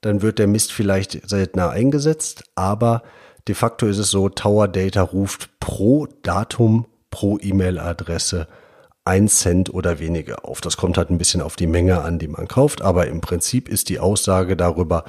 Dann 0.00 0.22
wird 0.22 0.38
der 0.38 0.46
Mist 0.46 0.72
vielleicht 0.72 1.28
seltener 1.28 1.70
eingesetzt, 1.70 2.44
aber 2.54 3.02
de 3.48 3.56
facto 3.56 3.86
ist 3.86 3.98
es 3.98 4.10
so, 4.10 4.28
Tower 4.28 4.68
Data 4.68 5.02
ruft 5.02 5.58
pro 5.58 6.06
Datum, 6.22 6.86
pro 7.10 7.38
E-Mail-Adresse 7.40 8.46
ein 9.04 9.28
Cent 9.28 9.72
oder 9.72 9.98
weniger 9.98 10.44
auf. 10.44 10.60
Das 10.60 10.76
kommt 10.76 10.96
halt 10.96 11.10
ein 11.10 11.18
bisschen 11.18 11.42
auf 11.42 11.56
die 11.56 11.66
Menge 11.66 12.00
an, 12.02 12.18
die 12.18 12.28
man 12.28 12.48
kauft, 12.48 12.80
aber 12.80 13.06
im 13.06 13.20
Prinzip 13.20 13.68
ist 13.68 13.88
die 13.88 13.98
Aussage 13.98 14.56
darüber, 14.56 15.04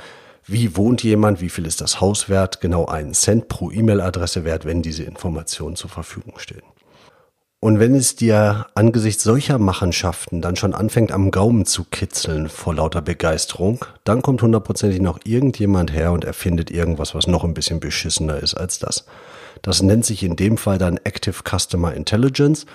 wie 0.47 0.75
wohnt 0.77 1.03
jemand, 1.03 1.41
wie 1.41 1.49
viel 1.49 1.65
ist 1.65 1.81
das 1.81 2.01
Haus 2.01 2.29
wert, 2.29 2.61
genau 2.61 2.85
einen 2.85 3.13
Cent 3.13 3.47
pro 3.47 3.71
E-Mail-Adresse 3.71 4.45
wert, 4.45 4.65
wenn 4.65 4.81
diese 4.81 5.03
Informationen 5.03 5.75
zur 5.75 5.89
Verfügung 5.89 6.37
stehen. 6.37 6.61
Und 7.65 7.79
wenn 7.79 7.95
es 7.95 8.15
dir 8.15 8.67
angesichts 8.75 9.23
solcher 9.23 9.57
Machenschaften 9.57 10.39
dann 10.39 10.55
schon 10.55 10.75
anfängt 10.75 11.11
am 11.11 11.31
Gaumen 11.31 11.65
zu 11.65 11.83
kitzeln 11.83 12.47
vor 12.47 12.75
lauter 12.75 13.01
Begeisterung, 13.01 13.83
dann 14.03 14.21
kommt 14.21 14.43
hundertprozentig 14.43 15.01
noch 15.01 15.19
irgendjemand 15.23 15.91
her 15.91 16.11
und 16.11 16.25
erfindet 16.25 16.69
irgendwas, 16.69 17.15
was 17.15 17.25
noch 17.25 17.43
ein 17.43 17.55
bisschen 17.55 17.79
beschissener 17.79 18.37
ist 18.37 18.53
als 18.53 18.77
das. 18.77 19.05
Das 19.63 19.81
nennt 19.81 20.05
sich 20.05 20.21
in 20.21 20.35
dem 20.35 20.57
Fall 20.57 20.77
dann 20.77 20.99
Active 21.03 21.41
Customer 21.43 21.91
Intelligence. 21.95 22.67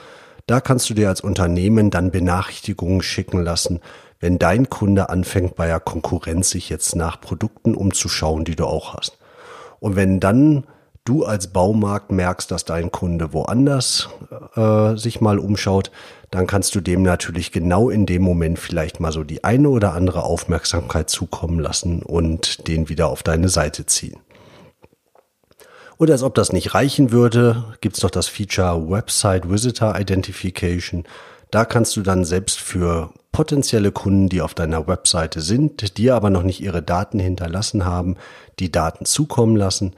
Da 0.49 0.61
kannst 0.61 0.91
du 0.91 0.95
dir 0.95 1.09
als 1.09 1.21
Unternehmen 1.21 1.91
dann 1.91 2.11
Benachrichtigungen 2.11 3.03
schicken 3.03 3.45
lassen, 3.45 3.79
wenn 4.21 4.39
dein 4.39 4.69
Kunde 4.69 5.09
anfängt, 5.09 5.57
bei 5.57 5.67
der 5.67 5.81
Konkurrenz 5.81 6.51
sich 6.51 6.69
jetzt 6.69 6.95
nach 6.95 7.21
Produkten 7.21 7.75
umzuschauen, 7.75 8.45
die 8.45 8.55
du 8.55 8.67
auch 8.67 8.95
hast. 8.95 9.19
Und 9.81 9.97
wenn 9.97 10.21
dann 10.21 10.65
du 11.05 11.25
als 11.25 11.49
Baumarkt 11.49 12.13
merkst, 12.13 12.51
dass 12.51 12.67
dein 12.67 12.93
Kunde 12.93 13.33
woanders 13.33 14.11
äh, 14.55 14.97
sich 14.97 15.21
mal 15.23 15.39
umschaut, 15.39 15.91
dann 16.31 16.47
kannst 16.47 16.75
du 16.75 16.81
dem 16.81 17.03
natürlich 17.03 17.51
genau 17.51 17.89
in 17.89 18.07
dem 18.07 18.23
Moment 18.23 18.59
vielleicht 18.59 19.01
mal 19.01 19.11
so 19.11 19.25
die 19.25 19.43
eine 19.43 19.71
oder 19.71 19.95
andere 19.95 20.23
Aufmerksamkeit 20.23 21.11
zukommen 21.11 21.59
lassen 21.59 22.03
und 22.03 22.69
den 22.69 22.89
wieder 22.89 23.09
auf 23.09 23.23
deine 23.23 23.49
Seite 23.49 23.87
ziehen. 23.87 24.21
Und 25.97 26.11
als 26.11 26.23
ob 26.23 26.35
das 26.35 26.53
nicht 26.53 26.75
reichen 26.75 27.11
würde, 27.11 27.65
gibt's 27.81 28.03
noch 28.03 28.11
das 28.11 28.29
Feature 28.29 28.89
Website 28.91 29.51
Visitor 29.51 29.99
Identification. 29.99 31.05
Da 31.51 31.65
kannst 31.65 31.97
du 31.97 32.03
dann 32.03 32.25
selbst 32.25 32.61
für 32.61 33.13
potenzielle 33.33 33.93
Kunden, 33.93 34.29
die 34.29 34.43
auf 34.43 34.55
deiner 34.55 34.87
Webseite 34.87 35.41
sind, 35.41 35.99
die 35.99 36.11
aber 36.11 36.31
noch 36.31 36.43
nicht 36.43 36.61
ihre 36.61 36.83
Daten 36.83 37.19
hinterlassen 37.19 37.85
haben, 37.85 38.17
die 38.59 38.73
Daten 38.73 39.05
zukommen 39.05 39.57
lassen 39.57 39.95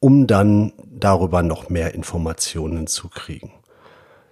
um 0.00 0.26
dann 0.26 0.72
darüber 0.88 1.42
noch 1.42 1.68
mehr 1.68 1.94
Informationen 1.94 2.86
zu 2.86 3.08
kriegen. 3.08 3.52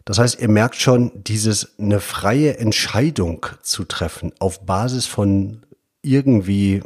Das 0.04 0.18
heißt, 0.18 0.40
ihr 0.40 0.48
merkt 0.48 0.76
schon, 0.76 1.10
dieses 1.14 1.78
eine 1.78 2.00
freie 2.00 2.58
Entscheidung 2.58 3.46
zu 3.62 3.84
treffen 3.84 4.32
auf 4.38 4.66
Basis 4.66 5.06
von 5.06 5.64
irgendwie 6.02 6.82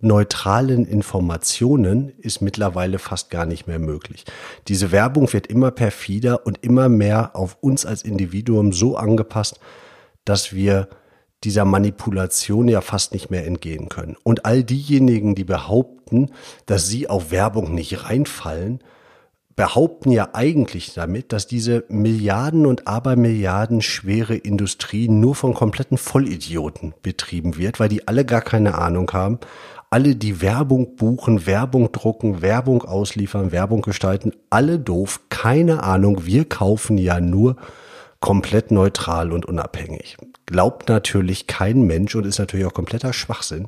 neutralen 0.00 0.86
Informationen 0.86 2.12
ist 2.18 2.40
mittlerweile 2.40 2.98
fast 2.98 3.30
gar 3.30 3.46
nicht 3.46 3.66
mehr 3.66 3.78
möglich. 3.78 4.24
Diese 4.68 4.92
Werbung 4.92 5.32
wird 5.32 5.46
immer 5.46 5.70
perfider 5.70 6.46
und 6.46 6.62
immer 6.62 6.88
mehr 6.88 7.34
auf 7.34 7.56
uns 7.60 7.84
als 7.84 8.02
Individuum 8.02 8.72
so 8.72 8.96
angepasst, 8.96 9.58
dass 10.24 10.52
wir 10.52 10.88
dieser 11.44 11.64
Manipulation 11.64 12.68
ja 12.68 12.80
fast 12.80 13.12
nicht 13.12 13.30
mehr 13.30 13.46
entgehen 13.46 13.88
können. 13.88 14.16
Und 14.22 14.44
all 14.44 14.62
diejenigen, 14.62 15.34
die 15.34 15.44
behaupten, 15.44 16.30
dass 16.66 16.86
sie 16.86 17.08
auf 17.08 17.30
Werbung 17.30 17.74
nicht 17.74 18.04
reinfallen, 18.04 18.80
behaupten 19.56 20.10
ja 20.10 20.30
eigentlich 20.32 20.94
damit, 20.94 21.32
dass 21.32 21.46
diese 21.46 21.84
Milliarden 21.88 22.66
und 22.66 22.86
Abermilliarden 22.86 23.82
schwere 23.82 24.34
Industrie 24.34 25.08
nur 25.08 25.34
von 25.34 25.54
kompletten 25.54 25.98
Vollidioten 25.98 26.94
betrieben 27.02 27.56
wird, 27.56 27.80
weil 27.80 27.88
die 27.88 28.08
alle 28.08 28.24
gar 28.24 28.40
keine 28.40 28.76
Ahnung 28.76 29.10
haben. 29.12 29.38
Alle, 29.90 30.16
die 30.16 30.40
Werbung 30.40 30.96
buchen, 30.96 31.44
Werbung 31.44 31.92
drucken, 31.92 32.40
Werbung 32.40 32.82
ausliefern, 32.82 33.52
Werbung 33.52 33.82
gestalten, 33.82 34.32
alle 34.48 34.78
doof, 34.78 35.20
keine 35.28 35.82
Ahnung. 35.82 36.24
Wir 36.24 36.48
kaufen 36.48 36.96
ja 36.96 37.20
nur 37.20 37.56
komplett 38.20 38.70
neutral 38.70 39.32
und 39.32 39.44
unabhängig. 39.44 40.16
Glaubt 40.46 40.88
natürlich 40.88 41.46
kein 41.46 41.82
Mensch 41.82 42.14
und 42.14 42.24
ist 42.24 42.38
natürlich 42.38 42.64
auch 42.64 42.72
kompletter 42.72 43.12
Schwachsinn. 43.12 43.66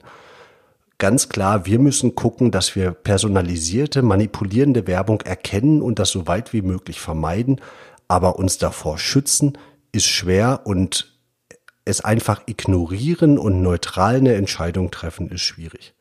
Ganz 0.99 1.29
klar, 1.29 1.67
wir 1.67 1.79
müssen 1.79 2.15
gucken, 2.15 2.51
dass 2.51 2.77
wir 2.77 2.93
personalisierte, 2.93 4.03
manipulierende 4.03 4.87
Werbung 4.87 5.21
erkennen 5.23 5.83
und 5.83 5.99
das 5.99 6.11
so 6.11 6.27
weit 6.27 6.53
wie 6.53 6.63
möglich 6.63 7.01
vermeiden. 7.01 7.61
Aber 8.07 8.39
uns 8.39 8.59
davor 8.59 8.99
schützen 8.99 9.59
ist 9.93 10.07
schwer 10.07 10.63
und 10.65 11.13
es 11.85 12.03
einfach 12.03 12.43
ignorieren 12.47 13.39
und 13.39 13.63
neutral 13.63 14.17
eine 14.17 14.35
Entscheidung 14.35 14.91
treffen 14.91 15.31
ist 15.31 15.43
schwierig. 15.43 15.95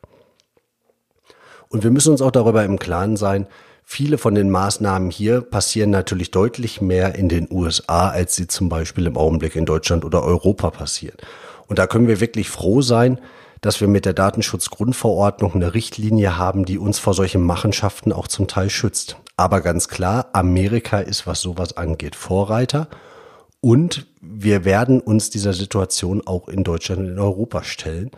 Und 1.68 1.82
wir 1.82 1.90
müssen 1.90 2.12
uns 2.12 2.22
auch 2.22 2.30
darüber 2.30 2.64
im 2.64 2.78
Klaren 2.78 3.16
sein, 3.16 3.46
Viele 3.86 4.16
von 4.16 4.34
den 4.34 4.50
Maßnahmen 4.50 5.10
hier 5.10 5.42
passieren 5.42 5.90
natürlich 5.90 6.30
deutlich 6.30 6.80
mehr 6.80 7.14
in 7.14 7.28
den 7.28 7.46
USA, 7.50 8.08
als 8.08 8.34
sie 8.34 8.48
zum 8.48 8.70
Beispiel 8.70 9.06
im 9.06 9.16
Augenblick 9.16 9.56
in 9.56 9.66
Deutschland 9.66 10.06
oder 10.06 10.24
Europa 10.24 10.70
passieren. 10.70 11.18
Und 11.66 11.78
da 11.78 11.86
können 11.86 12.08
wir 12.08 12.18
wirklich 12.18 12.48
froh 12.48 12.80
sein, 12.80 13.20
dass 13.64 13.80
wir 13.80 13.88
mit 13.88 14.04
der 14.04 14.12
Datenschutzgrundverordnung 14.12 15.54
eine 15.54 15.72
Richtlinie 15.72 16.36
haben, 16.36 16.66
die 16.66 16.76
uns 16.76 16.98
vor 16.98 17.14
solchen 17.14 17.40
Machenschaften 17.40 18.12
auch 18.12 18.28
zum 18.28 18.46
Teil 18.46 18.68
schützt. 18.68 19.16
Aber 19.38 19.62
ganz 19.62 19.88
klar, 19.88 20.28
Amerika 20.34 20.98
ist, 20.98 21.26
was 21.26 21.40
sowas 21.40 21.74
angeht, 21.78 22.14
Vorreiter. 22.14 22.88
Und 23.62 24.06
wir 24.20 24.66
werden 24.66 25.00
uns 25.00 25.30
dieser 25.30 25.54
Situation 25.54 26.20
auch 26.26 26.48
in 26.48 26.62
Deutschland 26.62 27.00
und 27.00 27.08
in 27.08 27.18
Europa 27.18 27.62
stellen 27.62 28.10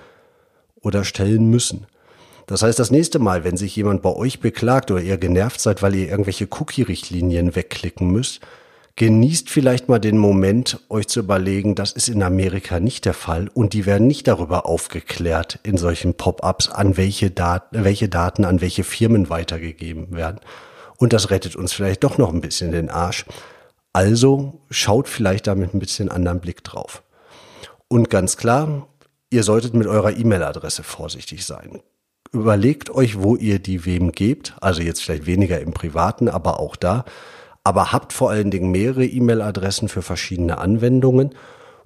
oder 0.80 1.04
stellen 1.04 1.48
müssen. 1.48 1.86
Das 2.48 2.62
heißt, 2.62 2.80
das 2.80 2.90
nächste 2.90 3.20
Mal, 3.20 3.44
wenn 3.44 3.56
sich 3.56 3.76
jemand 3.76 4.02
bei 4.02 4.12
euch 4.12 4.40
beklagt 4.40 4.90
oder 4.90 5.00
ihr 5.00 5.16
genervt 5.16 5.60
seid, 5.60 5.80
weil 5.80 5.94
ihr 5.94 6.08
irgendwelche 6.10 6.48
Cookie-Richtlinien 6.50 7.54
wegklicken 7.54 8.10
müsst, 8.10 8.40
genießt 8.96 9.50
vielleicht 9.50 9.88
mal 9.88 9.98
den 9.98 10.18
Moment, 10.18 10.80
euch 10.88 11.06
zu 11.06 11.20
überlegen, 11.20 11.74
das 11.74 11.92
ist 11.92 12.08
in 12.08 12.22
Amerika 12.22 12.80
nicht 12.80 13.04
der 13.04 13.14
Fall 13.14 13.48
und 13.52 13.74
die 13.74 13.86
werden 13.86 14.06
nicht 14.06 14.26
darüber 14.26 14.66
aufgeklärt 14.66 15.58
in 15.62 15.76
solchen 15.76 16.14
Pop-ups, 16.14 16.68
an 16.68 16.96
welche 16.96 17.30
Daten, 17.30 17.84
welche 17.84 18.08
Daten 18.08 18.44
an 18.44 18.60
welche 18.60 18.84
Firmen 18.84 19.28
weitergegeben 19.28 20.16
werden. 20.16 20.40
Und 20.96 21.12
das 21.12 21.30
rettet 21.30 21.56
uns 21.56 21.74
vielleicht 21.74 22.04
doch 22.04 22.16
noch 22.16 22.32
ein 22.32 22.40
bisschen 22.40 22.72
den 22.72 22.88
Arsch. 22.88 23.26
Also 23.92 24.60
schaut 24.70 25.08
vielleicht 25.08 25.46
damit 25.46 25.74
ein 25.74 25.78
bisschen 25.78 26.10
anderen 26.10 26.40
Blick 26.40 26.64
drauf. 26.64 27.02
Und 27.88 28.08
ganz 28.08 28.38
klar, 28.38 28.88
ihr 29.30 29.42
solltet 29.42 29.74
mit 29.74 29.86
eurer 29.86 30.16
E-Mail-Adresse 30.16 30.82
vorsichtig 30.82 31.44
sein 31.44 31.80
überlegt 32.32 32.90
euch, 32.90 33.20
wo 33.20 33.36
ihr 33.36 33.58
die 33.58 33.84
wem 33.84 34.12
gebt. 34.12 34.54
Also 34.60 34.82
jetzt 34.82 35.02
vielleicht 35.02 35.26
weniger 35.26 35.60
im 35.60 35.72
Privaten, 35.72 36.28
aber 36.28 36.60
auch 36.60 36.76
da. 36.76 37.04
Aber 37.66 37.90
habt 37.90 38.12
vor 38.12 38.30
allen 38.30 38.52
Dingen 38.52 38.70
mehrere 38.70 39.04
E-Mail-Adressen 39.04 39.88
für 39.88 40.00
verschiedene 40.00 40.58
Anwendungen 40.58 41.34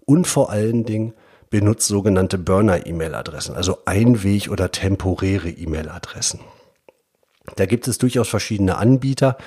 und 0.05 0.27
vor 0.27 0.51
allen 0.51 0.85
Dingen 0.85 1.15
benutzt 1.49 1.89
sogenannte 1.89 2.37
Burner-E-Mail-Adressen, 2.37 3.55
also 3.55 3.79
Einweg- 3.87 4.51
oder 4.51 4.71
temporäre 4.73 5.49
E-Mail-Adressen. 5.49 6.41
Da 7.57 7.65
gibt 7.65 7.89
es 7.89 7.97
durchaus 7.97 8.29
verschiedene 8.29 8.77
Anbieter, 8.77 9.39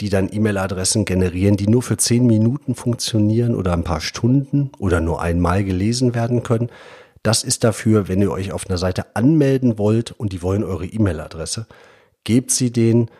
die 0.00 0.08
dann 0.08 0.32
E-Mail-Adressen 0.32 1.04
generieren, 1.04 1.58
die 1.58 1.68
nur 1.68 1.82
für 1.82 1.98
zehn 1.98 2.26
Minuten 2.26 2.74
funktionieren 2.74 3.54
oder 3.54 3.74
ein 3.74 3.84
paar 3.84 4.00
Stunden 4.00 4.72
oder 4.78 5.02
nur 5.02 5.20
einmal 5.20 5.62
gelesen 5.62 6.14
werden 6.14 6.42
können. 6.42 6.70
Das 7.22 7.44
ist 7.44 7.64
dafür, 7.64 8.08
wenn 8.08 8.22
ihr 8.22 8.32
euch 8.32 8.52
auf 8.52 8.66
einer 8.66 8.78
Seite 8.78 9.14
anmelden 9.14 9.76
wollt 9.76 10.12
und 10.12 10.32
die 10.32 10.40
wollen 10.40 10.64
eure 10.64 10.86
E-Mail-Adresse, 10.86 11.66
gebt 12.24 12.50
sie 12.50 12.72
denen 12.72 13.10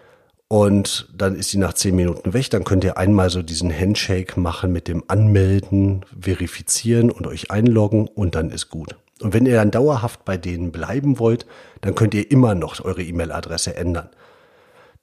und 0.53 1.09
dann 1.17 1.35
ist 1.35 1.49
sie 1.49 1.57
nach 1.57 1.73
zehn 1.73 1.97
Minuten 1.97 2.35
weg. 2.35 2.51
Dann 2.51 2.65
könnt 2.65 2.85
ihr 2.85 2.99
einmal 2.99 3.31
so 3.31 3.41
diesen 3.41 3.73
Handshake 3.73 4.39
machen 4.39 4.71
mit 4.71 4.87
dem 4.87 5.03
Anmelden, 5.09 6.05
verifizieren 6.21 7.11
und 7.11 7.27
euch 7.27 7.51
einloggen 7.51 8.07
und 8.07 8.35
dann 8.35 8.51
ist 8.51 8.69
gut. 8.69 8.95
Und 9.23 9.33
wenn 9.33 9.47
ihr 9.47 9.55
dann 9.55 9.71
dauerhaft 9.71 10.27
bei 10.27 10.37
denen 10.37 10.71
bleiben 10.71 11.19
wollt, 11.19 11.47
dann 11.81 11.95
könnt 11.95 12.13
ihr 12.13 12.31
immer 12.31 12.55
noch 12.55 12.85
eure 12.85 13.03
E-Mail-Adresse 13.03 13.77
ändern. 13.77 14.11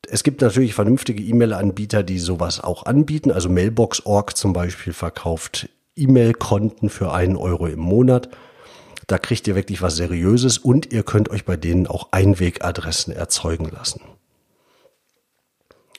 Es 0.07 0.21
gibt 0.21 0.41
natürlich 0.41 0.75
vernünftige 0.75 1.23
E-Mail-Anbieter, 1.23 2.03
die 2.03 2.19
sowas 2.19 2.63
auch 2.63 2.85
anbieten. 2.85 3.31
Also 3.31 3.49
Mailbox.org 3.49 4.37
zum 4.37 4.53
Beispiel 4.53 4.93
verkauft 4.93 5.67
E-Mail-Konten 5.95 6.91
für 6.91 7.11
einen 7.11 7.35
Euro 7.35 7.65
im 7.65 7.79
Monat. 7.79 8.29
Da 9.07 9.17
kriegt 9.17 9.47
ihr 9.47 9.55
wirklich 9.55 9.81
was 9.81 9.95
Seriöses 9.95 10.59
und 10.59 10.93
ihr 10.93 11.01
könnt 11.01 11.29
euch 11.31 11.43
bei 11.43 11.57
denen 11.57 11.87
auch 11.87 12.09
Einwegadressen 12.11 13.15
erzeugen 13.15 13.71
lassen. 13.71 14.01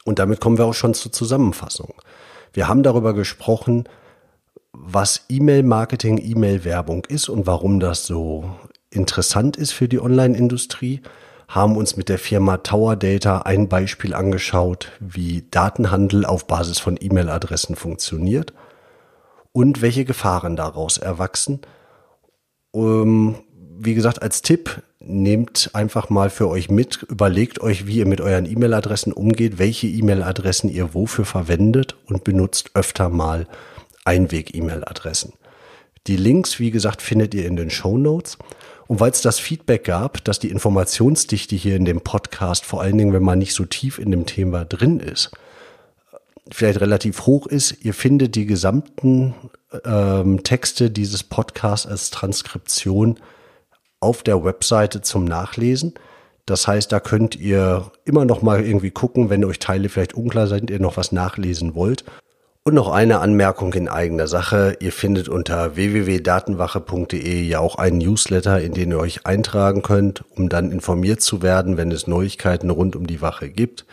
Und 0.05 0.19
damit 0.19 0.41
kommen 0.41 0.59
wir 0.59 0.65
auch 0.65 0.75
schon 0.75 0.95
zur 0.95 1.13
Zusammenfassung. 1.13 1.95
Wir 2.53 2.69
haben 2.69 2.83
darüber 2.83 3.15
gesprochen, 3.15 3.85
was 4.73 5.27
E-Mail-Marketing, 5.29 6.19
E-Mail-Werbung 6.19 7.05
ist 7.07 7.29
und 7.29 7.47
warum 7.47 7.81
das 7.81 8.07
so 8.07 8.45
interessant 8.91 9.57
ist 9.57 9.73
für 9.73 9.89
die 9.89 10.01
Online-Industrie, 10.01 11.01
haben 11.49 11.77
uns 11.77 11.97
mit 11.97 12.09
der 12.09 12.19
Firma 12.19 12.59
Tower 12.59 12.97
Data 12.97 13.43
ein 13.43 13.69
Beispiel 13.69 14.15
angeschaut, 14.15 14.93
wie 15.01 15.45
Datenhandel 15.51 16.25
auf 16.25 16.47
Basis 16.47 16.79
von 16.79 16.97
E-Mail-Adressen 17.01 17.75
funktioniert 17.75 18.53
und 19.53 19.83
welche 19.83 20.05
Gefahren 20.05 20.55
daraus 20.55 20.99
erwachsen 20.99 21.61
wie 23.83 23.95
gesagt, 23.95 24.23
als 24.23 24.43
Tipp, 24.43 24.83
nehmt 25.01 25.71
einfach 25.73 26.11
mal 26.11 26.29
für 26.29 26.49
euch 26.49 26.71
mit, 26.71 27.03
überlegt 27.09 27.61
euch, 27.61 27.87
wie 27.87 27.97
ihr 27.97 28.07
mit 28.07 28.21
euren 28.21 28.45
E-Mail-Adressen 28.45 29.13
umgeht, 29.13 29.59
welche 29.59 29.87
E-Mail-Adressen 29.87 30.69
ihr 30.69 30.93
wofür 30.93 31.25
verwendet 31.25 31.97
und 32.07 32.23
benutzt 32.23 32.71
öfter 32.75 33.09
mal 33.09 33.47
Einweg-E-Mail-Adressen. 34.05 35.33
Die 36.07 36.17
Links, 36.17 36.59
wie 36.59 36.71
gesagt, 36.71 37.01
findet 37.01 37.35
ihr 37.35 37.47
in 37.47 37.57
den 37.57 37.71
Show 37.71 37.97
Notes. 37.97 38.37
Und 38.87 39.01
weil 39.01 39.13
es 39.13 39.23
das 39.23 39.39
Feedback 39.39 39.85
gab, 39.85 40.25
dass 40.25 40.41
die 40.41 40.51
Informationsdichte 40.51 41.55
hier 41.57 41.77
in 41.77 41.85
dem 41.85 42.01
Podcast, 42.01 42.67
vor 42.67 42.83
allen 42.83 42.99
Dingen, 42.99 43.13
wenn 43.13 43.23
man 43.23 43.39
nicht 43.39 43.55
so 43.55 43.65
tief 43.65 43.99
in 43.99 44.11
dem 44.11 44.27
Thema 44.27 44.65
drin 44.65 45.01
ist, 45.01 45.31
vielleicht 46.51 46.81
relativ 46.81 47.27
hoch 47.27 47.47
ist, 47.47 47.85
ihr 47.85 47.95
findet 47.95 48.35
die 48.35 48.47
gesamten 48.47 49.35
ähm, 49.85 50.43
Texte 50.43 50.91
dieses 50.91 51.23
Podcasts 51.23 51.87
als 51.87 52.11
Transkription 52.11 53.19
auf 54.01 54.23
der 54.23 54.45
Webseite 54.45 55.03
zum 55.03 55.25
Nachlesen. 55.25 55.95
Das 56.47 56.67
heißt, 56.67 56.91
da 56.91 56.99
könnt 56.99 57.37
ihr 57.37 57.93
immer 58.05 58.25
noch 58.25 58.43
mal 58.43 58.65
irgendwie 58.65 58.91
gucken, 58.91 59.31
wenn 59.31 59.45
euch 59.45 59.59
Teile 59.59 59.89
vielleicht 59.89 60.15
unklar 60.15 60.49
sind, 60.49 60.71
ihr 60.71 60.81
noch 60.81 60.97
was 60.97 61.13
nachlesen 61.13 61.75
wollt. 61.75 62.05
Und 62.63 62.75
noch 62.75 62.91
eine 62.91 63.21
Anmerkung 63.21 63.73
in 63.73 63.89
eigener 63.89 64.27
Sache. 64.27 64.77
Ihr 64.81 64.93
findet 64.93 65.29
unter 65.29 65.77
www.datenwache.de 65.77 67.43
ja 67.43 67.59
auch 67.59 67.77
einen 67.77 67.99
Newsletter, 67.99 68.61
in 68.61 68.75
den 68.75 68.91
ihr 68.91 68.99
euch 68.99 69.27
eintragen 69.27 69.83
könnt, 69.83 70.25
um 70.37 70.49
dann 70.49 70.71
informiert 70.71 71.23
zu 71.23 71.41
werden, 71.41 71.77
wenn 71.79 71.91
es 71.91 72.07
Neuigkeiten 72.07 72.69
rund 72.69 72.97
um 72.97 73.07
die 73.07 73.23
Wache 73.23 73.49
gibt. 73.49 73.87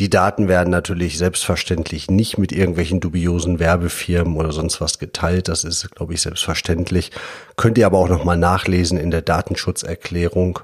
Die 0.00 0.10
Daten 0.10 0.48
werden 0.48 0.70
natürlich 0.70 1.18
selbstverständlich 1.18 2.10
nicht 2.10 2.36
mit 2.36 2.50
irgendwelchen 2.50 2.98
dubiosen 2.98 3.60
Werbefirmen 3.60 4.36
oder 4.36 4.50
sonst 4.50 4.80
was 4.80 4.98
geteilt. 4.98 5.46
Das 5.46 5.62
ist, 5.62 5.88
glaube 5.92 6.14
ich, 6.14 6.22
selbstverständlich. 6.22 7.12
Könnt 7.56 7.78
ihr 7.78 7.86
aber 7.86 7.98
auch 7.98 8.08
nochmal 8.08 8.36
nachlesen 8.36 8.98
in 8.98 9.12
der 9.12 9.22
Datenschutzerklärung. 9.22 10.58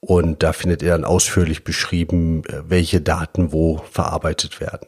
Und 0.00 0.42
da 0.42 0.52
findet 0.52 0.82
ihr 0.82 0.90
dann 0.90 1.06
ausführlich 1.06 1.64
beschrieben, 1.64 2.42
welche 2.68 3.00
Daten 3.00 3.50
wo 3.50 3.80
verarbeitet 3.90 4.60
werden. 4.60 4.86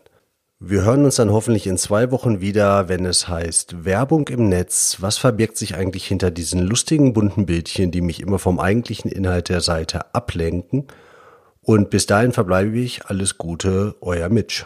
Wir 0.60 0.82
hören 0.82 1.06
uns 1.06 1.16
dann 1.16 1.32
hoffentlich 1.32 1.66
in 1.66 1.78
zwei 1.78 2.10
Wochen 2.10 2.40
wieder, 2.42 2.90
wenn 2.90 3.06
es 3.06 3.26
heißt 3.26 3.86
Werbung 3.86 4.28
im 4.28 4.50
Netz. 4.50 4.98
Was 5.00 5.16
verbirgt 5.16 5.56
sich 5.56 5.76
eigentlich 5.76 6.04
hinter 6.04 6.30
diesen 6.30 6.60
lustigen 6.60 7.14
bunten 7.14 7.46
Bildchen, 7.46 7.90
die 7.90 8.02
mich 8.02 8.20
immer 8.20 8.38
vom 8.38 8.58
eigentlichen 8.58 9.10
Inhalt 9.10 9.48
der 9.48 9.62
Seite 9.62 10.14
ablenken? 10.14 10.88
Und 11.68 11.90
bis 11.90 12.06
dahin 12.06 12.32
verbleibe 12.32 12.78
ich 12.78 13.04
alles 13.08 13.36
Gute, 13.36 13.94
euer 14.00 14.30
Mitch. 14.30 14.64